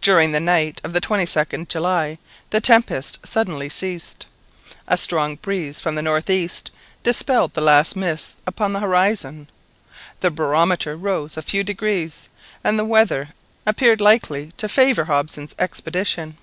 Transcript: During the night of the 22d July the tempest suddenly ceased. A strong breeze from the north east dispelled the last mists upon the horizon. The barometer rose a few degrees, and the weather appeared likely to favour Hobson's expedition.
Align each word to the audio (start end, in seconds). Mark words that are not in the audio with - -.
During 0.00 0.30
the 0.30 0.38
night 0.38 0.80
of 0.84 0.92
the 0.92 1.00
22d 1.00 1.66
July 1.66 2.18
the 2.50 2.60
tempest 2.60 3.26
suddenly 3.26 3.68
ceased. 3.68 4.26
A 4.86 4.96
strong 4.96 5.34
breeze 5.34 5.80
from 5.80 5.96
the 5.96 6.02
north 6.02 6.30
east 6.30 6.70
dispelled 7.02 7.54
the 7.54 7.60
last 7.60 7.96
mists 7.96 8.36
upon 8.46 8.72
the 8.72 8.78
horizon. 8.78 9.50
The 10.20 10.30
barometer 10.30 10.94
rose 10.96 11.36
a 11.36 11.42
few 11.42 11.64
degrees, 11.64 12.28
and 12.62 12.78
the 12.78 12.84
weather 12.84 13.30
appeared 13.66 14.00
likely 14.00 14.52
to 14.56 14.68
favour 14.68 15.06
Hobson's 15.06 15.56
expedition. 15.58 16.36